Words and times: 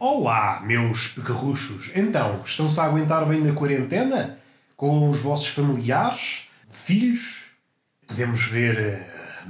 Olá, 0.00 0.62
meus 0.64 1.08
pecarruchos. 1.08 1.90
Então, 1.92 2.40
estão-se 2.44 2.78
a 2.78 2.84
aguentar 2.84 3.26
bem 3.26 3.40
na 3.40 3.52
quarentena? 3.52 4.38
Com 4.76 5.10
os 5.10 5.18
vossos 5.18 5.48
familiares? 5.48 6.42
Filhos? 6.70 7.46
Podemos 8.06 8.44
ver 8.44 8.78
eh, 8.78 9.06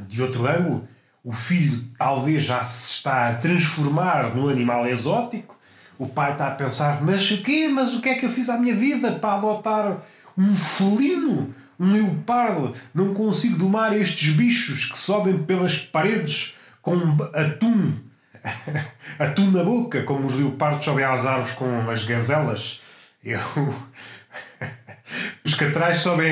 de 0.09 0.23
outro 0.23 0.46
ângulo? 0.46 0.89
O 1.23 1.32
filho 1.32 1.85
talvez 1.99 2.45
já 2.45 2.64
se 2.64 2.93
está 2.93 3.29
a 3.29 3.35
transformar 3.35 4.35
num 4.35 4.49
animal 4.49 4.86
exótico? 4.86 5.55
O 5.99 6.08
pai 6.08 6.32
está 6.32 6.49
a 6.49 6.53
pensar: 6.53 7.03
mas 7.03 7.30
o 7.30 7.43
quê? 7.43 7.69
Mas 7.69 7.93
o 7.93 8.00
que 8.00 8.08
é 8.08 8.14
que 8.14 8.25
eu 8.25 8.30
fiz 8.30 8.49
à 8.49 8.57
minha 8.57 8.75
vida 8.75 9.13
para 9.13 9.35
adotar 9.35 10.03
um 10.36 10.57
felino? 10.57 11.55
Um 11.79 11.93
leopardo? 11.93 12.72
Não 12.94 13.13
consigo 13.13 13.58
domar 13.58 13.94
estes 13.94 14.30
bichos 14.30 14.86
que 14.86 14.96
sobem 14.96 15.44
pelas 15.44 15.77
paredes 15.77 16.55
com 16.80 16.94
atum 17.35 18.07
atum 19.18 19.50
na 19.50 19.62
boca, 19.64 20.02
como 20.02 20.26
os 20.26 20.34
leopardos 20.34 20.84
sobem 20.84 21.04
às 21.04 21.26
árvores 21.26 21.52
com 21.52 21.90
as 21.90 22.04
gazelas. 22.04 22.80
Eu... 23.24 23.40
Os 25.44 25.54
catrais 25.54 26.00
sobem 26.00 26.30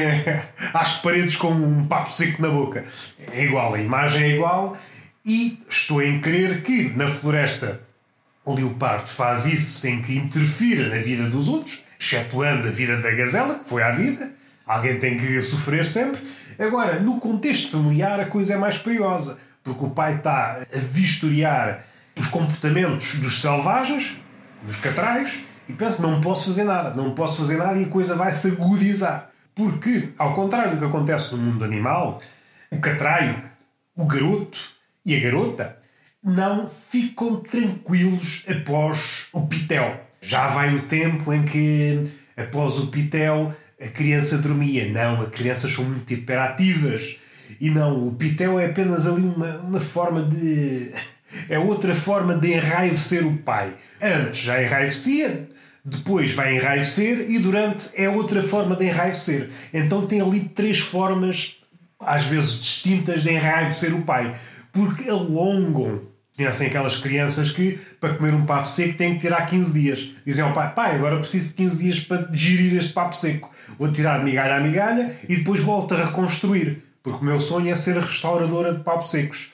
às 0.74 0.98
paredes 0.98 1.36
com 1.36 1.50
um 1.50 1.86
papo 1.86 2.12
seco 2.12 2.42
na 2.42 2.48
boca. 2.48 2.84
É 3.32 3.44
igual, 3.44 3.74
a 3.74 3.80
imagem 3.80 4.22
é 4.22 4.28
igual. 4.34 4.76
E 5.24 5.62
estou 5.68 6.02
em 6.02 6.20
crer 6.20 6.62
que 6.62 6.90
na 6.90 7.08
floresta 7.08 7.80
o 8.44 8.54
leopardo 8.54 9.08
faz 9.08 9.44
isso 9.46 9.80
sem 9.80 10.02
que 10.02 10.16
interfira 10.16 10.88
na 10.94 11.02
vida 11.02 11.28
dos 11.28 11.48
outros, 11.48 11.82
excetuando 11.98 12.68
a 12.68 12.70
vida 12.70 12.98
da 12.98 13.10
gazela, 13.10 13.58
que 13.58 13.68
foi 13.68 13.82
à 13.82 13.90
vida. 13.92 14.30
Alguém 14.66 14.98
tem 14.98 15.16
que 15.16 15.40
sofrer 15.42 15.84
sempre. 15.84 16.20
Agora, 16.58 17.00
no 17.00 17.18
contexto 17.18 17.70
familiar, 17.70 18.20
a 18.20 18.26
coisa 18.26 18.54
é 18.54 18.56
mais 18.56 18.78
perigosa, 18.78 19.38
porque 19.64 19.84
o 19.84 19.90
pai 19.90 20.16
está 20.16 20.60
a 20.60 20.78
vistoriar 20.78 21.84
os 22.26 22.28
comportamentos 22.28 23.14
dos 23.16 23.40
selvagens, 23.40 24.16
dos 24.62 24.76
catrais, 24.76 25.40
e 25.68 25.72
penso, 25.72 26.02
não 26.02 26.20
posso 26.20 26.46
fazer 26.46 26.64
nada, 26.64 26.94
não 26.94 27.12
posso 27.12 27.38
fazer 27.38 27.56
nada 27.56 27.78
e 27.78 27.84
a 27.84 27.88
coisa 27.88 28.14
vai 28.14 28.32
se 28.32 28.48
agudizar. 28.48 29.30
Porque, 29.54 30.10
ao 30.18 30.34
contrário 30.34 30.72
do 30.72 30.78
que 30.78 30.84
acontece 30.84 31.34
no 31.34 31.40
mundo 31.40 31.64
animal, 31.64 32.20
o 32.70 32.78
catraio, 32.78 33.42
o 33.96 34.04
garoto 34.04 34.58
e 35.04 35.16
a 35.16 35.20
garota 35.20 35.78
não 36.22 36.68
ficam 36.68 37.36
tranquilos 37.36 38.44
após 38.48 39.26
o 39.32 39.46
pitel. 39.46 40.00
Já 40.20 40.48
vai 40.48 40.74
o 40.74 40.82
tempo 40.82 41.32
em 41.32 41.44
que, 41.44 42.10
após 42.36 42.78
o 42.78 42.88
pitel, 42.88 43.54
a 43.80 43.86
criança 43.86 44.36
dormia. 44.36 44.90
Não, 44.90 45.22
as 45.22 45.30
crianças 45.30 45.72
são 45.72 45.84
muito 45.84 46.12
hiperativas. 46.12 47.16
E 47.60 47.70
não, 47.70 48.08
o 48.08 48.12
pitel 48.12 48.58
é 48.58 48.66
apenas 48.66 49.06
ali 49.06 49.22
uma, 49.22 49.58
uma 49.58 49.80
forma 49.80 50.22
de 50.22 50.92
é 51.48 51.58
outra 51.58 51.94
forma 51.94 52.34
de 52.34 52.52
enraivecer 52.52 53.26
o 53.26 53.36
pai. 53.36 53.74
Antes 54.00 54.42
já 54.42 54.62
enraivecia, 54.62 55.48
depois 55.84 56.32
vai 56.32 56.56
enraivecer 56.56 57.30
e 57.30 57.38
durante 57.38 57.90
é 57.94 58.08
outra 58.08 58.42
forma 58.42 58.74
de 58.74 58.86
enraivecer. 58.86 59.50
Então 59.72 60.06
tem 60.06 60.20
ali 60.20 60.40
três 60.40 60.78
formas, 60.78 61.56
às 62.00 62.24
vezes 62.24 62.60
distintas, 62.60 63.22
de 63.22 63.30
enraivecer 63.30 63.94
o 63.94 64.02
pai. 64.02 64.34
Porque 64.72 65.08
alongam. 65.08 66.02
Conhecem 66.36 66.66
aquelas 66.66 66.96
crianças 66.96 67.50
que, 67.50 67.78
para 67.98 68.12
comer 68.14 68.34
um 68.34 68.44
papo 68.44 68.68
seco, 68.68 68.98
têm 68.98 69.14
que 69.14 69.20
tirar 69.20 69.46
15 69.46 69.72
dias. 69.72 70.10
Dizem 70.26 70.44
ao 70.44 70.52
pai: 70.52 70.74
pai, 70.74 70.96
agora 70.96 71.18
preciso 71.18 71.50
de 71.50 71.54
15 71.54 71.78
dias 71.78 72.00
para 72.00 72.24
digerir 72.24 72.76
este 72.76 72.92
papo 72.92 73.16
seco. 73.16 73.50
Vou 73.78 73.90
tirar 73.90 74.22
migalha 74.22 74.56
a 74.56 74.60
migalha 74.60 75.16
e 75.26 75.36
depois 75.36 75.60
volto 75.60 75.94
a 75.94 76.04
reconstruir. 76.04 76.82
Porque 77.02 77.22
o 77.22 77.24
meu 77.24 77.40
sonho 77.40 77.70
é 77.70 77.76
ser 77.76 77.96
restauradora 77.96 78.74
de 78.74 78.82
papos 78.82 79.10
secos. 79.10 79.52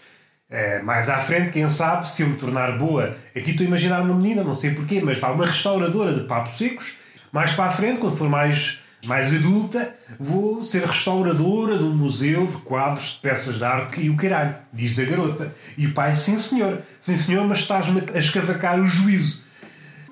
É, 0.53 0.83
mais 0.83 1.09
à 1.09 1.17
frente, 1.17 1.51
quem 1.51 1.67
sabe, 1.71 2.07
se 2.07 2.21
eu 2.21 2.29
me 2.29 2.37
tornar 2.37 2.77
boa. 2.77 3.17
Aqui 3.35 3.53
estou 3.53 3.65
a 3.65 3.67
imaginar 3.67 4.03
uma 4.03 4.15
menina, 4.15 4.45
não 4.45 4.53
sei 4.53 4.73
porquê, 4.73 5.01
mas 5.03 5.19
vá, 5.19 5.31
uma 5.31 5.47
restauradora 5.47 6.13
de 6.13 6.25
papos 6.25 6.59
secos. 6.59 6.99
Mais 7.33 7.53
para 7.53 7.71
a 7.71 7.73
frente, 7.73 7.99
quando 8.01 8.15
for 8.15 8.29
mais, 8.29 8.79
mais 9.07 9.35
adulta, 9.35 9.95
vou 10.21 10.63
ser 10.63 10.85
restauradora 10.85 11.79
de 11.79 11.85
um 11.85 11.95
museu 11.95 12.47
de 12.47 12.59
quadros, 12.59 13.13
de 13.13 13.21
peças 13.21 13.57
de 13.57 13.65
arte 13.65 13.99
e 14.03 14.11
o 14.11 14.17
caralho, 14.17 14.55
diz 14.71 14.99
a 14.99 15.05
garota. 15.05 15.55
E 15.79 15.87
o 15.87 15.95
pai, 15.95 16.15
sim 16.15 16.39
senhor, 16.39 16.83
sim 17.01 17.17
senhor, 17.17 17.49
mas 17.49 17.61
estás-me 17.61 18.03
a 18.15 18.19
escavacar 18.19 18.79
o 18.79 18.85
juízo. 18.85 19.43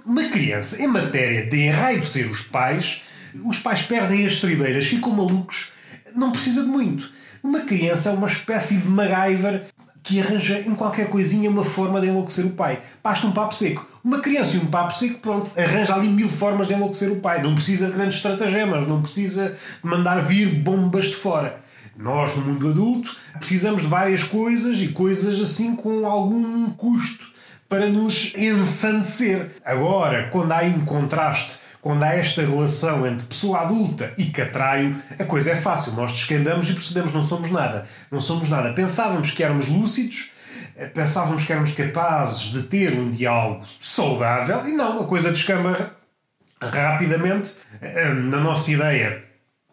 Uma 0.06 0.24
criança, 0.24 0.82
em 0.82 0.86
matéria 0.86 1.50
de 1.50 1.66
enraivecer 1.66 2.30
os 2.30 2.40
pais, 2.40 3.02
os 3.44 3.58
pais 3.58 3.82
perdem 3.82 4.24
as 4.24 4.40
tribeiras, 4.40 4.86
ficam 4.86 5.12
malucos, 5.12 5.72
não 6.16 6.32
precisa 6.32 6.62
de 6.62 6.68
muito. 6.68 7.12
Uma 7.42 7.60
criança 7.60 8.08
é 8.08 8.12
uma 8.12 8.26
espécie 8.26 8.78
de 8.78 8.88
MacGyver 8.88 9.66
que 10.02 10.20
arranja 10.20 10.60
em 10.60 10.74
qualquer 10.74 11.08
coisinha 11.08 11.50
uma 11.50 11.64
forma 11.64 12.00
de 12.00 12.08
enlouquecer 12.08 12.46
o 12.46 12.50
pai. 12.50 12.80
Basta 13.02 13.26
um 13.26 13.32
papo 13.32 13.54
seco. 13.54 13.86
Uma 14.02 14.20
criança 14.20 14.56
e 14.56 14.60
um 14.60 14.66
papo 14.66 14.94
seco, 14.94 15.18
pronto, 15.18 15.50
arranja 15.58 15.94
ali 15.94 16.08
mil 16.08 16.28
formas 16.28 16.66
de 16.66 16.74
enlouquecer 16.74 17.10
o 17.10 17.16
pai. 17.16 17.42
Não 17.42 17.54
precisa 17.54 17.86
de 17.86 17.92
grandes 17.92 18.16
estratagemas, 18.16 18.86
não 18.86 19.02
precisa 19.02 19.56
mandar 19.82 20.20
vir 20.20 20.46
bombas 20.54 21.06
de 21.06 21.16
fora. 21.16 21.60
Nós, 21.96 22.34
no 22.34 22.42
mundo 22.42 22.70
adulto, 22.70 23.14
precisamos 23.38 23.82
de 23.82 23.88
várias 23.88 24.22
coisas 24.22 24.78
e 24.78 24.88
coisas 24.88 25.38
assim 25.38 25.76
com 25.76 26.06
algum 26.06 26.70
custo 26.70 27.28
para 27.68 27.86
nos 27.86 28.34
ensandecer. 28.34 29.50
Agora, 29.64 30.28
quando 30.30 30.52
há 30.52 30.58
aí 30.58 30.70
um 30.70 30.84
contraste 30.84 31.58
quando 31.80 32.02
há 32.02 32.14
esta 32.14 32.42
relação 32.42 33.06
entre 33.06 33.26
pessoa 33.26 33.62
adulta 33.62 34.12
e 34.18 34.26
catraio, 34.26 34.96
a 35.18 35.24
coisa 35.24 35.52
é 35.52 35.56
fácil. 35.56 35.92
Nós 35.92 36.12
descandamos 36.12 36.68
e 36.68 36.74
percebemos 36.74 37.12
não 37.12 37.22
somos 37.22 37.50
nada. 37.50 37.86
Não 38.10 38.20
somos 38.20 38.48
nada. 38.48 38.72
Pensávamos 38.72 39.30
que 39.30 39.42
éramos 39.42 39.66
lúcidos, 39.66 40.30
eh, 40.76 40.86
pensávamos 40.86 41.44
que 41.44 41.52
éramos 41.52 41.72
capazes 41.72 42.52
de 42.52 42.64
ter 42.64 42.92
um 42.92 43.10
diálogo 43.10 43.64
saudável 43.80 44.68
e 44.68 44.72
não, 44.72 45.00
a 45.00 45.06
coisa 45.06 45.30
descamba 45.30 45.96
rapidamente 46.60 47.54
eh, 47.80 48.12
na 48.12 48.38
nossa 48.38 48.70
ideia. 48.70 49.24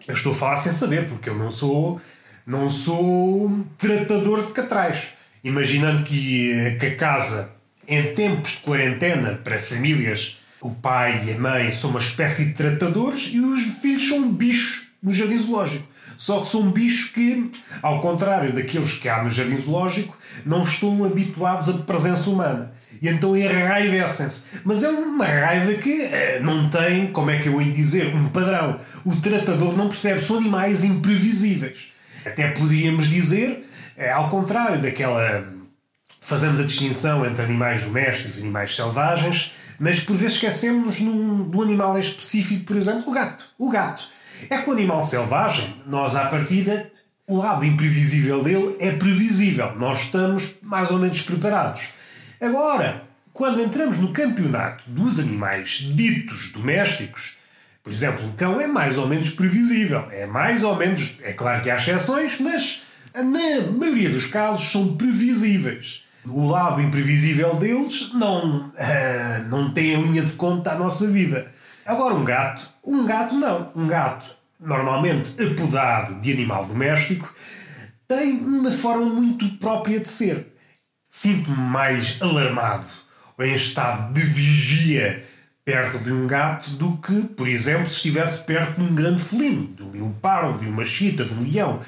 Eu 0.07 0.13
estou 0.13 0.31
a 0.31 0.35
falar 0.35 0.57
sem 0.57 0.72
saber, 0.72 1.09
porque 1.09 1.29
eu 1.29 1.35
não 1.35 1.51
sou, 1.51 2.00
não 2.46 2.69
sou 2.69 3.66
tratador 3.78 4.47
de 4.47 4.53
catrais. 4.53 5.09
Imaginando 5.44 6.03
que, 6.03 6.53
eh, 6.53 6.72
que 6.79 6.85
a 6.85 6.96
casa, 6.96 7.50
em 7.85 8.13
tempos 8.13 8.51
de 8.51 8.57
quarentena 8.59 9.34
para 9.44 9.59
famílias 9.59 10.38
o 10.62 10.72
pai 10.72 11.25
e 11.28 11.31
a 11.34 11.40
mãe 11.40 11.72
são 11.72 11.91
uma 11.91 12.00
espécie 12.00 12.45
de 12.45 12.53
tratadores 12.53 13.29
e 13.31 13.40
os 13.40 13.62
filhos 13.79 14.07
são 14.07 14.31
bichos 14.31 14.88
no 15.01 15.13
jardim 15.13 15.38
zoológico. 15.38 15.88
Só 16.16 16.41
que 16.41 16.47
são 16.47 16.72
bichos 16.72 17.12
que, 17.12 17.51
ao 17.81 18.01
contrário 18.01 18.51
daqueles 18.51 18.94
que 18.94 19.07
há 19.07 19.23
no 19.23 19.29
jardim 19.29 19.56
zoológico, 19.56 20.17
não 20.44 20.63
estão 20.63 21.06
habituados 21.06 21.69
à 21.69 21.73
presença 21.73 22.29
humana. 22.29 22.73
E 23.00 23.07
então 23.07 23.38
enraivecem-se. 23.38 24.41
Mas 24.63 24.84
é 24.84 24.90
uma 24.90 25.25
raiva 25.25 25.73
que 25.75 26.01
eh, 26.01 26.40
não 26.41 26.67
tem, 26.69 27.07
como 27.07 27.29
é 27.29 27.38
que 27.38 27.47
eu 27.47 27.62
ia 27.62 27.72
dizer, 27.72 28.16
um 28.16 28.29
padrão. 28.29 28.79
O 29.06 29.16
tratador 29.16 29.78
não 29.78 29.88
percebe. 29.88 30.19
São 30.22 30.38
animais 30.38 30.84
imprevisíveis. 30.84 31.90
Até 32.25 32.50
poderíamos 32.50 33.07
dizer, 33.07 33.69
eh, 33.96 34.12
ao 34.12 34.31
contrário 34.31 34.81
daquela. 34.81 35.56
Fazemos 36.19 36.59
a 36.59 36.63
distinção 36.63 37.25
entre 37.25 37.44
animais 37.44 37.81
domésticos 37.81 38.38
e 38.38 38.41
animais 38.41 38.75
selvagens 38.75 39.53
mas 39.80 40.00
por 40.00 40.16
vezes 40.16 40.36
esquecemos 40.36 41.00
num, 41.00 41.44
do 41.44 41.62
animal 41.62 41.98
específico, 42.00 42.66
por 42.66 42.76
exemplo, 42.76 43.10
o 43.10 43.12
gato. 43.12 43.46
O 43.58 43.70
gato. 43.70 44.08
É 44.50 44.58
que 44.58 44.70
o 44.70 44.74
animal 44.74 45.02
selvagem, 45.04 45.82
nós 45.86 46.16
à 46.16 46.26
partida, 46.28 46.92
o 47.26 47.38
lado 47.38 47.66
imprevisível 47.66 48.44
dele 48.44 48.76
é 48.80 48.92
previsível. 48.92 49.76
Nós 49.76 50.02
estamos 50.02 50.56
mais 50.62 50.92
ou 50.92 51.00
menos 51.00 51.22
preparados. 51.22 51.90
Agora, 52.40 53.03
quando 53.34 53.62
entramos 53.62 53.97
no 53.97 54.12
campeonato 54.12 54.84
dos 54.88 55.20
animais 55.20 55.90
ditos 55.94 56.52
domésticos, 56.52 57.35
por 57.84 57.91
exemplo, 57.91 58.28
o 58.28 58.34
cão 58.34 58.59
é 58.59 58.68
mais 58.68 58.97
ou 58.97 59.08
menos 59.08 59.30
previsível. 59.30 60.08
É 60.12 60.26
mais 60.26 60.64
ou 60.64 60.76
menos. 60.76 61.16
É 61.22 61.34
claro 61.34 61.64
que 61.64 61.70
há 61.70 61.78
exceções, 61.78 62.40
mas 62.40 62.84
na 63.14 63.72
maioria 63.72 64.09
dos 64.09 64.26
casos 64.26 64.72
são 64.72 64.96
previsíveis 64.96 66.03
o 66.29 66.47
lado 66.47 66.82
imprevisível 66.82 67.56
deles 67.56 68.12
não, 68.14 68.68
uh, 68.68 69.50
não 69.50 69.72
tem 69.72 69.96
a 69.96 70.00
linha 70.00 70.22
de 70.22 70.34
conta 70.34 70.72
à 70.72 70.76
nossa 70.76 71.08
vida. 71.08 71.52
Agora, 71.85 72.14
um 72.16 72.24
gato, 72.24 72.70
um 72.84 73.06
gato 73.06 73.35
não. 73.35 73.72
Um 73.76 73.88
gato, 73.88 74.29
normalmente 74.59 75.41
apodado 75.41 76.16
de 76.16 76.32
animal 76.32 76.66
doméstico, 76.66 77.34
tem 78.08 78.38
uma 78.38 78.72
forma 78.72 79.06
muito 79.06 79.47
própria 79.58 80.00
de 80.00 80.09
ser. 80.09 80.47
Sinto-me 81.09 81.58
mais 81.58 82.18
alarmado 82.22 82.85
ou 83.38 83.46
em 83.46 83.53
estado 83.53 84.14
de 84.14 84.22
vigia 84.22 85.23
perto 85.64 86.00
de 86.00 86.12
um 86.14 86.26
gato 86.26 86.70
do 86.72 86.96
que, 86.97 87.23
por 87.23 87.46
exemplo, 87.46 87.90
se 87.90 87.97
estivesse 87.97 88.41
perto 88.44 88.80
de 88.80 88.90
um 88.90 88.96
grande 88.96 89.22
felino, 89.22 89.68
de 89.76 89.84
um 89.84 89.91
leopardo, 89.91 90.59
de 90.59 90.66
uma 90.66 90.85
chita, 90.85 91.26
de 91.26 91.34
um 91.34 91.40
leão. 91.40 91.82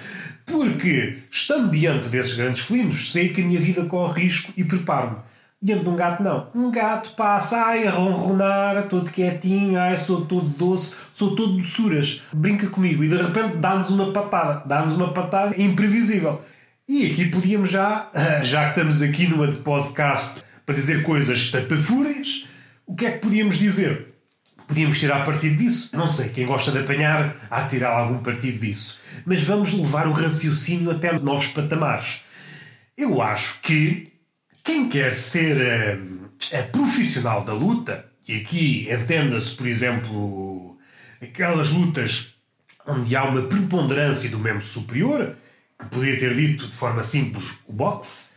Porque, 0.49 1.19
estando 1.31 1.71
diante 1.71 2.09
desses 2.09 2.35
grandes 2.35 2.63
felinos, 2.63 3.11
sei 3.11 3.29
que 3.29 3.41
a 3.41 3.45
minha 3.45 3.59
vida 3.59 3.85
corre 3.85 4.23
risco 4.23 4.51
e 4.57 4.63
preparo-me. 4.63 5.17
Diante 5.61 5.83
de 5.83 5.89
um 5.89 5.95
gato, 5.95 6.23
não. 6.23 6.47
Um 6.55 6.71
gato 6.71 7.11
passa, 7.15 7.57
ai, 7.57 7.85
a 7.85 7.91
ronronar, 7.91 8.87
todo 8.87 9.11
quietinho, 9.11 9.77
ai, 9.77 9.97
sou 9.97 10.25
todo 10.25 10.47
doce, 10.47 10.95
sou 11.13 11.35
todo 11.35 11.57
doçuras, 11.57 12.21
brinca 12.31 12.67
comigo 12.67 13.03
e 13.03 13.09
de 13.09 13.17
repente 13.17 13.57
dá-nos 13.57 13.89
uma 13.89 14.11
patada. 14.13 14.63
Dá-nos 14.65 14.93
uma 14.93 15.13
patada 15.13 15.61
imprevisível. 15.61 16.41
E 16.87 17.05
aqui 17.05 17.25
podíamos 17.25 17.69
já, 17.69 18.09
já 18.41 18.63
que 18.65 18.79
estamos 18.79 19.01
aqui 19.01 19.27
numa 19.27 19.47
de 19.47 19.57
podcast 19.57 20.41
para 20.65 20.75
dizer 20.75 21.03
coisas 21.03 21.51
tapafúrias, 21.51 22.45
O 22.85 22.95
que 22.95 23.05
é 23.05 23.11
que 23.11 23.19
podíamos 23.19 23.57
dizer? 23.57 24.08
Podíamos 24.69 24.99
tirar 24.99 25.25
partido 25.25 25.57
disso? 25.57 25.89
Não 25.93 26.07
sei, 26.07 26.29
quem 26.29 26.45
gosta 26.45 26.71
de 26.71 26.77
apanhar 26.77 27.35
há 27.49 27.61
de 27.61 27.71
tirar 27.71 27.89
algum 27.89 28.19
partido 28.19 28.59
disso. 28.59 28.99
Mas 29.25 29.41
vamos 29.41 29.73
levar 29.73 30.07
o 30.07 30.11
raciocínio 30.11 30.91
até 30.91 31.11
novos 31.17 31.47
patamares. 31.47 32.21
Eu 32.95 33.19
acho 33.19 33.59
que 33.61 34.13
quem 34.63 34.87
quer 34.87 35.15
ser 35.15 35.57
a, 35.57 36.55
eh, 36.55 36.59
a 36.59 36.63
profissional 36.65 37.43
da 37.43 37.51
luta, 37.51 38.05
e 38.27 38.35
aqui 38.35 38.87
entenda-se, 38.91 39.55
por 39.55 39.65
exemplo, 39.65 40.77
aquelas 41.19 41.69
lutas 41.69 42.35
onde 42.85 43.15
há 43.15 43.23
uma 43.23 43.41
preponderância 43.41 44.29
do 44.29 44.37
membro 44.37 44.63
superior, 44.63 45.35
que 45.79 45.85
poderia 45.87 46.19
ter 46.19 46.35
dito 46.35 46.67
de 46.67 46.75
forma 46.75 47.01
simples 47.01 47.43
o 47.65 47.73
boxe, 47.73 48.29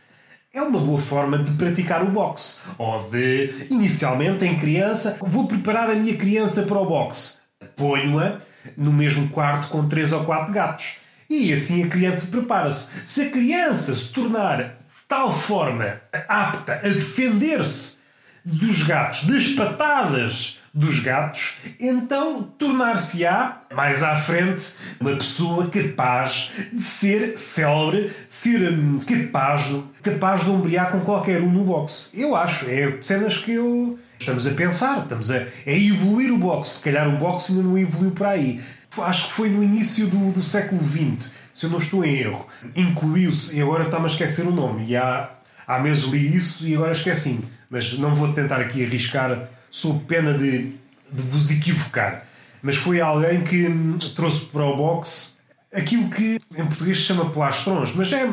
é 0.53 0.61
uma 0.61 0.79
boa 0.79 1.01
forma 1.01 1.39
de 1.39 1.51
praticar 1.53 2.03
o 2.03 2.11
boxe. 2.11 2.59
Ou 2.77 3.09
de, 3.09 3.65
inicialmente, 3.71 4.45
em 4.45 4.59
criança, 4.59 5.17
vou 5.19 5.47
preparar 5.47 5.89
a 5.89 5.95
minha 5.95 6.15
criança 6.15 6.61
para 6.61 6.77
o 6.77 6.85
boxe. 6.85 7.37
Ponho-a 7.75 8.37
no 8.77 8.93
mesmo 8.93 9.29
quarto 9.29 9.67
com 9.69 9.87
três 9.87 10.13
ou 10.13 10.23
quatro 10.23 10.53
gatos. 10.53 10.93
E 11.27 11.51
assim 11.51 11.83
a 11.83 11.87
criança 11.87 12.27
prepara-se. 12.27 12.89
Se 13.03 13.23
a 13.23 13.31
criança 13.31 13.95
se 13.95 14.13
tornar 14.13 14.61
de 14.61 14.71
tal 15.07 15.33
forma 15.33 15.99
apta 16.27 16.73
a 16.73 16.87
defender-se 16.87 17.97
dos 18.45 18.83
gatos, 18.83 19.23
das 19.23 19.47
patadas 19.47 20.59
dos 20.73 20.99
gatos, 20.99 21.57
então 21.79 22.41
tornar-se-á, 22.57 23.59
mais 23.75 24.01
à 24.01 24.15
frente, 24.15 24.73
uma 24.99 25.15
pessoa 25.15 25.69
capaz 25.69 26.49
de 26.71 26.81
ser 26.81 27.37
célebre, 27.37 28.11
ser 28.27 28.73
hum, 28.73 28.97
capaz, 28.97 29.71
capaz 30.01 30.43
de 30.43 30.49
ombrear 30.49 30.91
com 30.91 31.01
qualquer 31.01 31.41
um 31.41 31.51
no 31.51 31.63
boxe. 31.63 32.09
Eu 32.11 32.35
acho, 32.35 32.65
é 32.67 32.97
cenas 33.01 33.37
que 33.37 33.51
eu. 33.51 33.99
Estamos 34.19 34.47
a 34.47 34.51
pensar, 34.51 34.99
estamos 34.99 35.29
a, 35.29 35.43
a 35.67 35.71
evoluir 35.71 36.33
o 36.33 36.37
boxe. 36.37 36.77
Se 36.77 36.83
calhar 36.83 37.07
o 37.07 37.19
boxe 37.19 37.51
ainda 37.51 37.63
não 37.63 37.77
evoluiu 37.77 38.11
para 38.11 38.29
aí. 38.29 38.59
Acho 38.97 39.27
que 39.27 39.33
foi 39.33 39.49
no 39.49 39.63
início 39.63 40.07
do, 40.07 40.31
do 40.31 40.41
século 40.41 40.83
XX, 40.83 41.31
se 41.53 41.65
eu 41.65 41.69
não 41.69 41.77
estou 41.77 42.03
em 42.03 42.15
erro. 42.15 42.47
Incluiu-se, 42.75 43.55
e 43.55 43.61
agora 43.61 43.83
está-me 43.83 44.05
a 44.05 44.07
esquecer 44.07 44.47
o 44.47 44.51
nome, 44.51 44.85
e 44.87 44.95
há, 44.95 45.29
há 45.67 45.79
meses 45.79 46.03
li 46.03 46.35
isso 46.35 46.65
e 46.65 46.73
agora 46.73 46.93
esqueci-me. 46.93 47.45
Mas 47.69 47.97
não 47.97 48.15
vou 48.15 48.31
tentar 48.33 48.59
aqui 48.59 48.83
arriscar 48.83 49.49
sob 49.73 50.05
pena 50.05 50.37
de, 50.37 50.75
de 51.11 51.23
vos 51.23 51.49
equivocar. 51.49 52.27
Mas 52.61 52.75
foi 52.75 53.01
alguém 53.01 53.43
que 53.43 53.67
trouxe 54.15 54.45
para 54.45 54.63
o 54.63 54.77
boxe 54.77 55.33
aquilo 55.73 56.11
que 56.11 56.39
em 56.55 56.65
português 56.67 56.97
se 56.97 57.03
chama 57.05 57.31
plastrons, 57.31 57.91
mas 57.91 58.13
é 58.13 58.29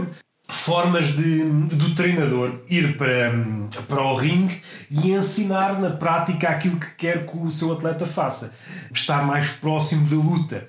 formas 0.51 1.07
de, 1.17 1.43
do 1.45 1.95
treinador 1.95 2.61
ir 2.69 2.95
para, 2.99 3.33
para 3.89 4.03
o 4.03 4.17
ringue 4.17 4.61
e 4.91 5.13
ensinar 5.13 5.81
na 5.81 5.89
prática 5.89 6.51
aquilo 6.51 6.79
que 6.79 6.91
quer 6.91 7.25
que 7.25 7.39
o 7.39 7.51
seu 7.51 7.73
atleta 7.73 8.05
faça. 8.05 8.55
Estar 8.93 9.25
mais 9.25 9.49
próximo 9.49 10.07
da 10.09 10.17
luta. 10.17 10.69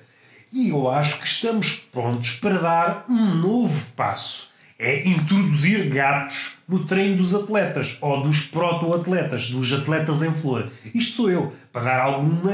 E 0.50 0.70
eu 0.70 0.90
acho 0.90 1.20
que 1.20 1.26
estamos 1.26 1.72
prontos 1.72 2.30
para 2.30 2.58
dar 2.58 3.04
um 3.10 3.34
novo 3.34 3.86
passo 3.94 4.51
é 4.82 5.06
introduzir 5.08 5.88
gatos 5.88 6.58
no 6.68 6.84
treino 6.84 7.16
dos 7.16 7.32
atletas 7.34 7.96
ou 8.00 8.22
dos 8.22 8.40
proto-atletas, 8.42 9.48
dos 9.48 9.72
atletas 9.72 10.22
em 10.22 10.32
flor. 10.32 10.70
Isto 10.92 11.14
sou 11.14 11.30
eu, 11.30 11.52
para 11.72 11.84
dar 11.84 12.00
alguma 12.00 12.52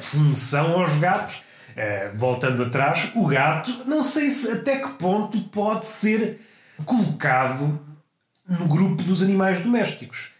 função 0.00 0.80
aos 0.80 0.94
gatos. 0.96 1.42
Uh, 1.72 2.18
voltando 2.18 2.64
atrás, 2.64 3.10
o 3.14 3.26
gato, 3.26 3.84
não 3.86 4.02
sei 4.02 4.28
se 4.28 4.50
até 4.52 4.76
que 4.76 4.90
ponto 4.90 5.40
pode 5.44 5.86
ser 5.86 6.38
colocado 6.84 7.80
no 8.46 8.66
grupo 8.66 9.02
dos 9.02 9.22
animais 9.22 9.58
domésticos. 9.60 10.31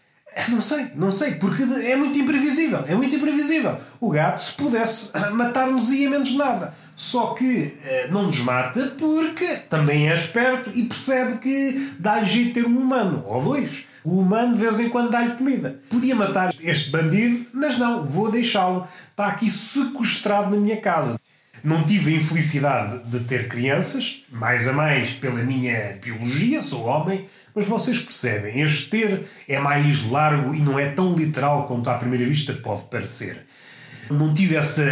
Não 0.49 0.61
sei, 0.61 0.87
não 0.95 1.11
sei, 1.11 1.35
porque 1.35 1.63
é 1.63 1.95
muito 1.95 2.17
imprevisível. 2.17 2.83
É 2.87 2.95
muito 2.95 3.15
imprevisível. 3.15 3.77
O 3.99 4.09
gato, 4.09 4.41
se 4.41 4.53
pudesse 4.53 5.11
matar-nos, 5.31 5.91
ia 5.91 6.09
menos 6.09 6.35
nada. 6.35 6.73
Só 6.95 7.33
que 7.33 7.77
eh, 7.83 8.07
não 8.11 8.27
nos 8.27 8.39
mata 8.39 8.93
porque 8.97 9.47
também 9.69 10.11
é 10.11 10.15
esperto 10.15 10.71
e 10.75 10.83
percebe 10.83 11.39
que 11.39 11.93
dá 11.97 12.23
jeito 12.23 12.53
ter 12.53 12.65
um 12.65 12.77
humano, 12.77 13.23
ou 13.27 13.41
dois. 13.41 13.85
O 14.03 14.19
humano 14.19 14.53
de 14.55 14.61
vez 14.61 14.79
em 14.79 14.89
quando 14.89 15.09
dá-lhe 15.09 15.35
comida. 15.35 15.79
Podia 15.89 16.13
matar 16.13 16.53
este 16.61 16.91
bandido, 16.91 17.45
mas 17.53 17.77
não, 17.79 18.05
vou 18.05 18.29
deixá-lo. 18.29 18.87
Está 19.09 19.27
aqui 19.27 19.49
sequestrado 19.49 20.51
na 20.51 20.57
minha 20.57 20.77
casa. 20.77 21.19
Não 21.63 21.83
tive 21.83 22.13
a 22.13 22.17
infelicidade 22.17 23.03
de 23.05 23.21
ter 23.21 23.47
crianças, 23.47 24.21
mais 24.29 24.67
a 24.67 24.73
mais 24.73 25.11
pela 25.11 25.41
minha 25.43 25.97
biologia, 26.01 26.61
sou 26.61 26.85
homem, 26.85 27.25
mas 27.55 27.65
vocês 27.65 28.01
percebem, 28.01 28.59
este 28.59 28.89
ter 28.89 29.23
é 29.47 29.59
mais 29.59 30.03
largo 30.09 30.53
e 30.53 30.59
não 30.59 30.77
é 30.77 30.89
tão 30.89 31.15
literal 31.15 31.65
quanto 31.65 31.89
à 31.89 31.93
primeira 31.93 32.25
vista 32.25 32.51
pode 32.53 32.83
parecer 32.83 33.45
não 34.09 34.33
tive 34.33 34.55
essa. 34.55 34.83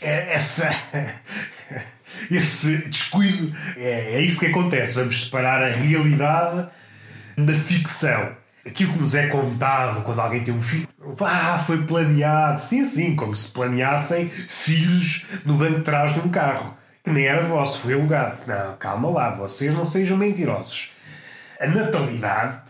essa 0.00 0.70
esse 2.30 2.76
descuido. 2.88 3.54
É, 3.76 4.14
é 4.14 4.20
isso 4.20 4.38
que 4.38 4.46
acontece. 4.46 4.94
Vamos 4.94 5.24
separar 5.24 5.62
a 5.62 5.68
realidade 5.68 6.68
da 7.36 7.54
ficção. 7.54 8.36
Aquilo 8.64 8.92
que 8.92 8.98
nos 8.98 9.14
é 9.14 9.26
contado 9.26 10.02
quando 10.02 10.20
alguém 10.20 10.44
tem 10.44 10.54
um 10.54 10.62
filho, 10.62 10.88
ah, 11.20 11.58
foi 11.58 11.84
planeado. 11.84 12.58
Sim, 12.58 12.84
sim, 12.84 13.16
como 13.16 13.34
se 13.34 13.50
planeassem 13.50 14.28
filhos 14.28 15.26
no 15.44 15.54
banco 15.54 15.78
de 15.78 15.84
trás 15.84 16.14
de 16.14 16.20
um 16.20 16.28
carro, 16.28 16.76
que 17.04 17.10
nem 17.10 17.26
era 17.26 17.46
vosso, 17.46 17.80
foi 17.80 17.94
alugado. 17.94 18.38
Não, 18.46 18.76
calma 18.76 19.10
lá, 19.10 19.30
vocês 19.30 19.74
não 19.74 19.84
sejam 19.84 20.16
mentirosos. 20.16 20.90
A 21.60 21.66
natalidade 21.66 22.62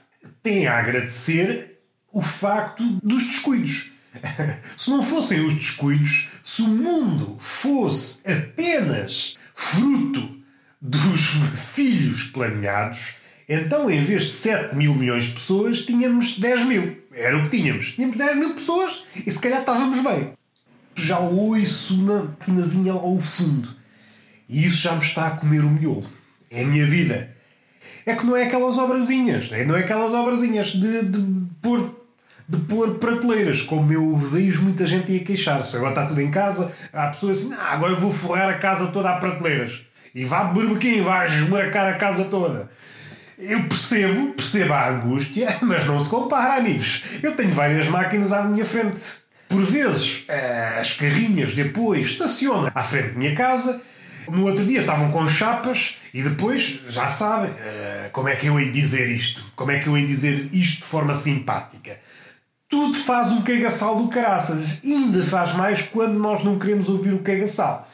tem 0.42 0.66
a 0.66 0.78
agradecer 0.78 1.80
o 2.12 2.20
facto 2.20 2.82
dos 3.02 3.24
descuidos. 3.24 3.92
se 4.76 4.90
não 4.90 5.02
fossem 5.02 5.44
os 5.46 5.54
descuidos, 5.54 6.28
se 6.44 6.62
o 6.62 6.68
mundo 6.68 7.36
fosse 7.38 8.20
apenas 8.30 9.38
fruto 9.54 10.36
dos 10.80 11.20
filhos 11.72 12.24
planeados, 12.24 13.16
então 13.54 13.90
em 13.90 14.02
vez 14.04 14.24
de 14.24 14.32
7 14.32 14.74
mil 14.74 14.94
milhões 14.94 15.24
de 15.24 15.32
pessoas, 15.32 15.82
tínhamos 15.82 16.38
10 16.38 16.64
mil. 16.64 16.96
Era 17.14 17.38
o 17.38 17.48
que 17.48 17.56
tínhamos. 17.56 17.92
Tínhamos 17.92 18.16
10 18.16 18.36
mil 18.36 18.54
pessoas 18.54 19.04
e 19.14 19.30
se 19.30 19.40
calhar 19.40 19.60
estávamos 19.60 20.00
bem. 20.00 20.32
Já 20.94 21.18
ouço 21.18 22.02
na 22.02 22.26
quinazinha 22.44 22.92
ao 22.92 23.20
fundo. 23.20 23.68
E 24.48 24.66
isso 24.66 24.76
já 24.76 24.92
me 24.92 25.02
está 25.02 25.28
a 25.28 25.30
comer 25.32 25.60
o 25.60 25.70
miolo. 25.70 26.06
É 26.50 26.62
a 26.62 26.66
minha 26.66 26.86
vida. 26.86 27.34
É 28.04 28.14
que 28.14 28.26
não 28.26 28.36
é 28.36 28.44
aquelas 28.44 28.76
obrazinhas, 28.78 29.48
não 29.66 29.76
é 29.76 29.80
aquelas 29.80 30.12
obrazinhas 30.12 30.68
de, 30.68 31.02
de 31.04 31.46
pôr 31.60 32.02
de 32.48 32.58
pôr 32.58 32.96
prateleiras, 32.96 33.62
como 33.62 33.90
eu 33.92 34.16
vejo 34.16 34.62
muita 34.62 34.86
gente 34.86 35.16
a 35.16 35.24
queixar-se. 35.24 35.74
Agora 35.74 35.92
está 35.92 36.06
tudo 36.06 36.20
em 36.20 36.30
casa, 36.30 36.72
há 36.92 37.08
pessoas 37.08 37.38
assim, 37.38 37.54
ah, 37.54 37.72
agora 37.72 37.92
eu 37.92 38.00
vou 38.00 38.12
forrar 38.12 38.50
a 38.50 38.58
casa 38.58 38.88
toda 38.88 39.10
a 39.10 39.16
prateleiras. 39.16 39.80
E 40.14 40.24
vá 40.24 40.44
berbequim, 40.44 41.00
vá 41.00 41.24
esmaracar 41.24 41.88
a 41.88 41.94
casa 41.94 42.24
toda. 42.24 42.68
Eu 43.38 43.64
percebo, 43.64 44.32
percebo 44.34 44.72
a 44.72 44.90
angústia, 44.90 45.56
mas 45.62 45.84
não 45.84 45.98
se 45.98 46.08
compara, 46.08 46.54
amigos. 46.54 47.02
Eu 47.22 47.34
tenho 47.34 47.50
várias 47.50 47.86
máquinas 47.88 48.32
à 48.32 48.42
minha 48.42 48.64
frente. 48.64 49.02
Por 49.48 49.64
vezes, 49.64 50.24
as 50.80 50.92
carrinhas 50.92 51.50
de 51.50 51.62
apoio 51.62 52.00
estacionam 52.00 52.70
à 52.74 52.82
frente 52.82 53.12
da 53.12 53.18
minha 53.18 53.34
casa. 53.34 53.80
No 54.28 54.46
outro 54.46 54.64
dia 54.64 54.80
estavam 54.80 55.10
com 55.10 55.28
chapas 55.28 55.96
e 56.14 56.22
depois, 56.22 56.80
já 56.88 57.08
sabem, 57.08 57.50
eh, 57.58 58.08
como 58.12 58.28
é 58.28 58.36
que 58.36 58.46
eu 58.46 58.58
hei 58.58 58.70
dizer 58.70 59.10
isto? 59.10 59.44
Como 59.54 59.70
é 59.70 59.80
que 59.80 59.88
eu 59.88 59.98
hei 59.98 60.06
dizer 60.06 60.48
isto 60.52 60.78
de 60.78 60.84
forma 60.84 61.14
simpática? 61.14 61.98
tudo 62.72 62.96
faz 62.96 63.30
um 63.30 63.42
cagaçal 63.42 63.96
do 63.96 64.08
caraças. 64.08 64.78
Ainda 64.82 65.22
faz 65.22 65.52
mais 65.52 65.82
quando 65.82 66.18
nós 66.18 66.42
não 66.42 66.58
queremos 66.58 66.88
ouvir 66.88 67.12
o 67.12 67.18
cagaçal. 67.18 67.86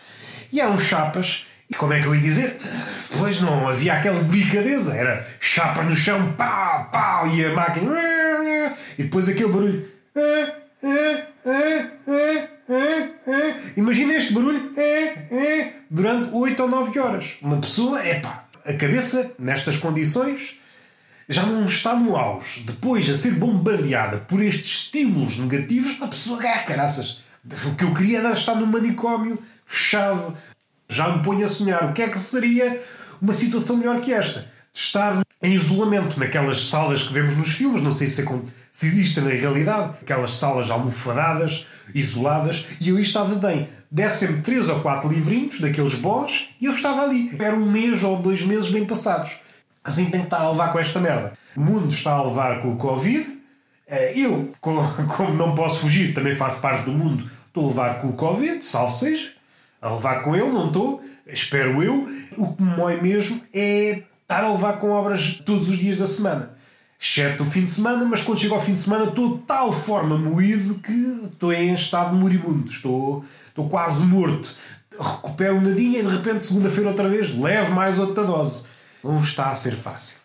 E 0.52 0.64
uns 0.64 0.84
chapas, 0.84 1.44
e 1.70 1.74
como 1.74 1.92
é 1.92 2.00
que 2.00 2.06
eu 2.06 2.14
ia 2.14 2.20
dizer? 2.20 2.56
Pois 3.16 3.40
não 3.40 3.68
havia 3.68 3.94
aquela 3.94 4.22
delicadeza, 4.22 4.94
era 4.94 5.26
chapa 5.38 5.82
no 5.82 5.94
chão, 5.94 6.32
pau, 6.32 6.88
pau, 6.90 7.28
e 7.28 7.44
a 7.44 7.52
máquina. 7.52 7.92
E 8.98 9.02
depois 9.02 9.28
aquele 9.28 9.48
barulho. 9.48 9.88
Imagina 13.76 14.14
este 14.14 14.32
barulho 14.32 14.72
durante 15.90 16.30
8 16.32 16.62
ou 16.62 16.68
9 16.68 16.98
horas. 16.98 17.36
Uma 17.42 17.58
pessoa, 17.58 18.06
epá, 18.06 18.44
a 18.64 18.72
cabeça 18.72 19.32
nestas 19.38 19.76
condições 19.76 20.56
já 21.28 21.44
não 21.44 21.66
está 21.66 21.94
no 21.94 22.16
auge, 22.16 22.62
depois 22.62 23.08
a 23.10 23.14
ser 23.14 23.32
bombardeada 23.32 24.18
por 24.18 24.42
estes 24.42 24.84
estímulos 24.84 25.36
negativos, 25.38 26.00
a 26.00 26.06
pessoa, 26.06 26.40
ah, 26.42 26.58
caraças, 26.60 27.22
o 27.66 27.74
que 27.74 27.84
eu 27.84 27.94
queria 27.94 28.18
era 28.18 28.32
estar 28.32 28.54
num 28.54 28.66
manicômio 28.66 29.38
fechado. 29.64 30.36
Já 30.88 31.08
me 31.08 31.22
ponho 31.22 31.44
a 31.44 31.48
sonhar. 31.48 31.84
O 31.84 31.92
que 31.92 32.02
é 32.02 32.08
que 32.08 32.18
seria 32.18 32.80
uma 33.20 33.32
situação 33.32 33.76
melhor 33.76 34.00
que 34.00 34.12
esta? 34.12 34.40
De 34.72 34.80
estar 34.80 35.22
em 35.42 35.52
isolamento 35.52 36.18
naquelas 36.18 36.68
salas 36.68 37.02
que 37.02 37.12
vemos 37.12 37.36
nos 37.36 37.52
filmes, 37.52 37.82
não 37.82 37.92
sei 37.92 38.06
se, 38.08 38.22
é 38.22 38.24
se 38.70 38.86
existem 38.86 39.24
na 39.24 39.30
realidade, 39.30 39.94
aquelas 40.02 40.32
salas 40.32 40.70
almofadadas, 40.70 41.66
isoladas, 41.94 42.66
e 42.80 42.88
eu 42.88 42.98
estava 42.98 43.34
bem. 43.34 43.68
Dessem-me 43.90 44.42
três 44.42 44.68
ou 44.68 44.80
quatro 44.80 45.08
livrinhos 45.08 45.60
daqueles 45.60 45.94
bons 45.94 46.50
e 46.60 46.66
eu 46.66 46.72
estava 46.72 47.02
ali. 47.02 47.34
Era 47.38 47.56
um 47.56 47.70
mês 47.70 48.02
ou 48.02 48.20
dois 48.20 48.42
meses 48.42 48.70
bem 48.70 48.84
passados. 48.84 49.32
Assim 49.82 50.10
tem 50.10 50.20
que 50.20 50.26
estar 50.26 50.40
a 50.40 50.50
levar 50.50 50.72
com 50.72 50.78
esta 50.78 51.00
merda. 51.00 51.32
O 51.56 51.60
mundo 51.60 51.92
está 51.92 52.12
a 52.12 52.24
levar 52.24 52.60
com 52.60 52.72
o 52.72 52.76
Covid, 52.76 53.38
Eh, 53.88 54.12
eu, 54.16 54.52
como 54.60 55.34
não 55.34 55.54
posso 55.54 55.80
fugir, 55.80 56.12
também 56.12 56.36
faço 56.36 56.60
parte 56.60 56.84
do 56.84 56.92
mundo, 56.92 57.28
estou 57.46 57.64
a 57.64 57.68
levar 57.68 58.00
com 58.00 58.08
o 58.08 58.12
Covid, 58.12 58.64
salvo 58.64 58.94
seja, 58.94 59.30
a 59.80 59.90
levar 59.90 60.22
com 60.22 60.34
ele, 60.34 60.48
não 60.48 60.66
estou, 60.66 61.02
espero 61.26 61.82
eu. 61.82 62.08
O 62.36 62.54
que 62.54 62.62
me 62.62 62.76
mói 62.76 63.00
mesmo 63.00 63.40
é 63.52 64.02
estar 64.22 64.44
a 64.44 64.52
levar 64.52 64.74
com 64.74 64.90
obras 64.90 65.40
todos 65.44 65.68
os 65.68 65.78
dias 65.78 65.96
da 65.96 66.06
semana. 66.06 66.56
Exceto 67.00 67.44
o 67.44 67.46
fim 67.46 67.62
de 67.62 67.70
semana, 67.70 68.04
mas 68.04 68.22
quando 68.22 68.40
chego 68.40 68.56
ao 68.56 68.60
fim 68.60 68.74
de 68.74 68.80
semana 68.80 69.04
estou 69.04 69.36
de 69.36 69.42
tal 69.44 69.72
forma 69.72 70.18
moído 70.18 70.74
que 70.80 71.28
estou 71.32 71.52
em 71.52 71.72
estado 71.72 72.14
moribundo, 72.16 72.68
estou, 72.68 73.24
estou 73.48 73.68
quase 73.68 74.04
morto. 74.04 74.54
Recupero 74.98 75.60
nadinha 75.60 76.00
e 76.00 76.02
de 76.02 76.08
repente, 76.08 76.42
segunda-feira 76.42 76.90
outra 76.90 77.08
vez, 77.08 77.32
levo 77.38 77.72
mais 77.72 78.00
outra 78.00 78.24
dose. 78.24 78.64
Não 79.02 79.20
está 79.20 79.52
a 79.52 79.54
ser 79.54 79.76
fácil. 79.76 80.16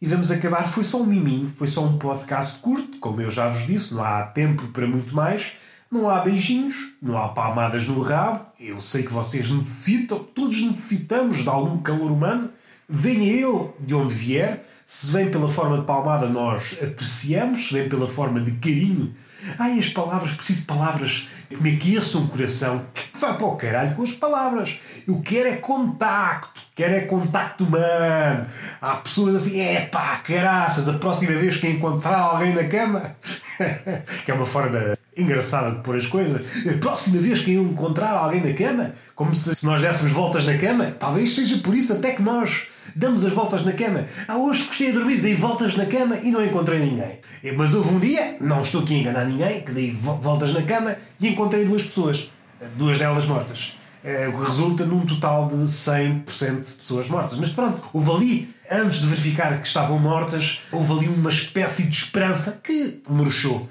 E 0.00 0.06
vamos 0.06 0.30
acabar. 0.30 0.68
Foi 0.68 0.84
só 0.84 1.00
um 1.00 1.06
miminho, 1.06 1.52
foi 1.56 1.66
só 1.66 1.82
um 1.82 1.96
podcast 1.96 2.58
curto, 2.60 2.98
como 2.98 3.22
eu 3.22 3.30
já 3.30 3.48
vos 3.48 3.66
disse, 3.66 3.94
não 3.94 4.04
há 4.04 4.22
tempo 4.22 4.68
para 4.68 4.86
muito 4.86 5.14
mais. 5.14 5.52
Não 5.90 6.08
há 6.08 6.20
beijinhos, 6.20 6.92
não 7.02 7.18
há 7.18 7.28
palmadas 7.28 7.86
no 7.86 8.00
rabo. 8.00 8.46
Eu 8.58 8.80
sei 8.80 9.02
que 9.02 9.12
vocês 9.12 9.50
necessitam, 9.50 10.20
todos 10.20 10.62
necessitamos 10.62 11.42
de 11.42 11.48
algum 11.48 11.78
calor 11.78 12.10
humano. 12.10 12.50
Venha 12.88 13.32
ele 13.32 13.70
de 13.80 13.94
onde 13.94 14.14
vier. 14.14 14.66
Se 14.86 15.10
vem 15.10 15.30
pela 15.30 15.48
forma 15.48 15.78
de 15.78 15.84
palmada, 15.84 16.28
nós 16.28 16.76
apreciamos. 16.80 17.68
Se 17.68 17.74
vem 17.74 17.88
pela 17.88 18.06
forma 18.06 18.40
de 18.40 18.52
carinho, 18.52 19.14
Ai, 19.58 19.78
as 19.78 19.88
palavras, 19.88 20.32
preciso 20.32 20.60
de 20.60 20.66
palavras 20.66 21.28
que 21.48 21.56
me 21.56 21.74
aqueçam 21.74 22.24
o 22.24 22.28
coração. 22.28 22.84
Vai 23.18 23.36
para 23.36 23.46
o 23.46 23.56
caralho 23.56 23.96
com 23.96 24.02
as 24.02 24.12
palavras. 24.12 24.78
Eu 25.06 25.20
quero 25.22 25.48
é 25.48 25.56
contacto. 25.56 26.60
Quero 26.74 26.94
é 26.94 27.00
contacto 27.02 27.64
humano. 27.64 28.46
Há 28.80 28.96
pessoas 28.96 29.34
assim, 29.34 29.60
é 29.60 29.86
pá, 29.86 30.16
caraças, 30.18 30.88
a 30.88 30.94
próxima 30.94 31.32
vez 31.32 31.56
que 31.56 31.68
encontrar 31.68 32.18
alguém 32.18 32.54
na 32.54 32.64
cama. 32.64 33.16
que 34.24 34.30
é 34.30 34.34
uma 34.34 34.46
forma 34.46 34.98
engraçada 35.20 35.72
de 35.72 35.82
pôr 35.82 35.96
as 35.96 36.06
coisas. 36.06 36.44
A 36.66 36.78
próxima 36.78 37.20
vez 37.20 37.40
que 37.40 37.54
eu 37.54 37.64
encontrar 37.64 38.10
alguém 38.10 38.40
na 38.40 38.52
cama, 38.52 38.92
como 39.14 39.34
se, 39.34 39.54
se 39.54 39.64
nós 39.64 39.80
dessemos 39.80 40.12
voltas 40.12 40.44
na 40.44 40.56
cama, 40.58 40.94
talvez 40.98 41.34
seja 41.34 41.58
por 41.58 41.74
isso 41.74 41.92
até 41.92 42.12
que 42.12 42.22
nós 42.22 42.68
damos 42.94 43.24
as 43.24 43.32
voltas 43.32 43.64
na 43.64 43.72
cama. 43.72 44.06
Ah, 44.26 44.36
hoje 44.36 44.64
gostei 44.64 44.88
de 44.88 44.94
dormir, 44.94 45.20
dei 45.20 45.34
voltas 45.34 45.76
na 45.76 45.86
cama 45.86 46.18
e 46.22 46.30
não 46.30 46.44
encontrei 46.44 46.80
ninguém. 46.80 47.18
Mas 47.56 47.74
houve 47.74 47.94
um 47.94 47.98
dia, 47.98 48.36
não 48.40 48.62
estou 48.62 48.82
aqui 48.82 48.94
a 48.94 48.98
enganar 48.98 49.24
ninguém, 49.24 49.60
que 49.62 49.72
dei 49.72 49.92
voltas 49.92 50.52
na 50.52 50.62
cama 50.62 50.96
e 51.20 51.28
encontrei 51.28 51.64
duas 51.64 51.82
pessoas, 51.82 52.30
duas 52.76 52.98
delas 52.98 53.26
mortas. 53.26 53.72
Eh, 54.02 54.28
o 54.28 54.32
que 54.32 54.46
resulta 54.46 54.84
num 54.86 55.04
total 55.04 55.48
de 55.48 55.56
100% 55.56 56.24
de 56.60 56.74
pessoas 56.74 57.08
mortas. 57.08 57.38
Mas 57.38 57.50
pronto, 57.50 57.86
houve 57.92 58.10
ali, 58.10 58.54
antes 58.70 59.00
de 59.00 59.06
verificar 59.06 59.60
que 59.60 59.66
estavam 59.66 59.98
mortas, 59.98 60.60
houve 60.72 60.92
ali 60.92 61.08
uma 61.08 61.28
espécie 61.28 61.84
de 61.84 61.96
esperança 61.96 62.60
que 62.64 63.02
murchou. 63.08 63.68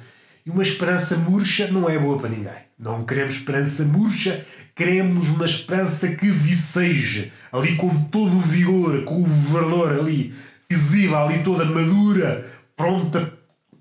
Uma 0.52 0.64
esperança 0.64 1.16
murcha 1.16 1.68
não 1.68 1.88
é 1.88 2.00
boa 2.00 2.18
para 2.18 2.30
ninguém. 2.30 2.52
Não 2.78 3.06
queremos 3.06 3.36
esperança 3.36 3.84
murcha, 3.84 4.44
queremos 4.76 5.30
uma 5.30 5.46
esperança 5.46 6.08
que 6.16 6.32
viceje, 6.32 7.32
ali 7.52 7.76
com 7.76 7.94
todo 8.06 8.36
o 8.36 8.42
vigor, 8.42 9.04
com 9.04 9.22
o 9.22 9.28
verdor 9.28 10.00
ali, 10.00 10.34
visível, 10.68 11.18
ali 11.18 11.44
toda 11.44 11.66
madura, 11.66 12.50
pronta 12.76 13.32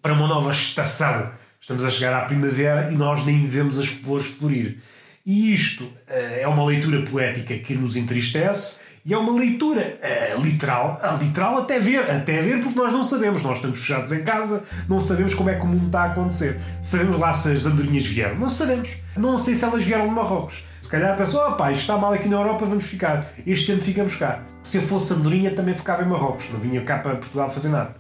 para 0.03 0.13
uma 0.13 0.29
nova 0.29 0.51
estação. 0.51 1.31
Estamos 1.59 1.87
a 1.87 1.91
chegar 1.91 2.13
à 2.13 2.27
primavera 2.27 2.93
e 2.93 2.97
nós 2.97 3.25
nem 3.25 3.47
vemos 3.47 3.79
as 3.79 3.87
flores 3.87 4.27
florir. 4.27 4.77
E 5.25 5.55
isto 5.55 5.85
uh, 5.85 5.95
é 6.07 6.47
uma 6.47 6.67
leitura 6.67 7.01
poética 7.03 7.57
que 7.57 7.75
nos 7.75 7.97
entristece 7.97 8.81
e 9.05 9.15
é 9.15 9.19
uma 9.19 9.33
leitura 9.33 9.99
uh, 10.03 10.41
literal, 10.41 11.01
uh, 11.03 11.23
literal 11.23 11.59
até 11.59 11.79
ver, 11.79 12.11
até 12.11 12.43
ver 12.43 12.63
porque 12.63 12.79
nós 12.79 12.93
não 12.93 13.03
sabemos, 13.03 13.43
nós 13.43 13.57
estamos 13.57 13.79
fechados 13.79 14.13
em 14.13 14.23
casa, 14.23 14.63
não 14.89 15.01
sabemos 15.01 15.35
como 15.35 15.51
é 15.51 15.55
que 15.55 15.63
o 15.63 15.67
mundo 15.67 15.87
está 15.87 16.03
a 16.03 16.07
acontecer. 16.07 16.61
Sabemos 16.83 17.19
lá 17.19 17.33
se 17.33 17.53
as 17.53 17.67
andorinhas 17.67 18.07
vieram, 18.07 18.37
não 18.37 18.51
sabemos. 18.51 18.89
Não 19.17 19.37
sei 19.37 19.55
se 19.55 19.65
elas 19.65 19.83
vieram 19.83 20.07
de 20.07 20.15
Marrocos. 20.15 20.63
Se 20.81 20.89
calhar 20.89 21.17
pensou, 21.17 21.43
oh, 21.47 21.53
pá, 21.53 21.73
isto 21.73 21.81
está 21.81 21.99
mal 21.99 22.13
aqui 22.13 22.29
na 22.29 22.37
Europa, 22.37 22.65
vamos 22.65 22.85
ficar. 22.85 23.27
Este 23.45 23.73
ano 23.73 23.81
ficamos 23.81 24.15
cá. 24.15 24.43
Se 24.63 24.77
eu 24.77 24.83
fosse 24.83 25.13
andorinha 25.13 25.51
também 25.51 25.75
ficava 25.75 26.03
em 26.03 26.07
Marrocos, 26.07 26.49
não 26.53 26.61
vinha 26.61 26.83
cá 26.83 26.99
para 26.99 27.17
Portugal 27.17 27.51
fazer 27.51 27.69
nada. 27.69 27.97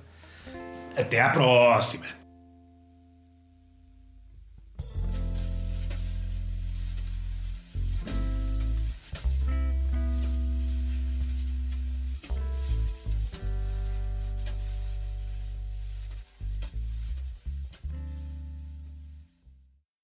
Até 0.96 1.20
à 1.20 1.30
próxima! 1.30 2.17